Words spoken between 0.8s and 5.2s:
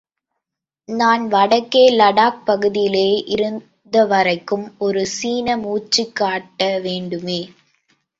நான் வடக்கே லடாக் பகுதியிலே இருந்தவரைக்கும் ஒரு